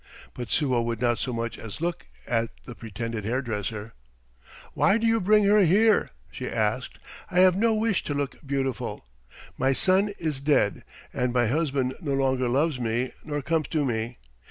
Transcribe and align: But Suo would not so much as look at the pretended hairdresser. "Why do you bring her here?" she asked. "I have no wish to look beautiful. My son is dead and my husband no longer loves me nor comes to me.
But 0.33 0.49
Suo 0.49 0.81
would 0.81 0.99
not 0.99 1.19
so 1.19 1.31
much 1.31 1.59
as 1.59 1.79
look 1.79 2.07
at 2.25 2.49
the 2.65 2.73
pretended 2.73 3.23
hairdresser. 3.23 3.93
"Why 4.73 4.97
do 4.97 5.05
you 5.05 5.21
bring 5.21 5.43
her 5.43 5.59
here?" 5.59 6.09
she 6.31 6.49
asked. 6.49 6.97
"I 7.29 7.41
have 7.41 7.55
no 7.55 7.75
wish 7.75 8.03
to 8.05 8.15
look 8.15 8.37
beautiful. 8.43 9.05
My 9.59 9.73
son 9.73 10.11
is 10.17 10.39
dead 10.39 10.83
and 11.13 11.31
my 11.31 11.45
husband 11.49 11.93
no 12.01 12.15
longer 12.15 12.49
loves 12.49 12.79
me 12.79 13.11
nor 13.23 13.43
comes 13.43 13.67
to 13.67 13.85
me. 13.85 14.17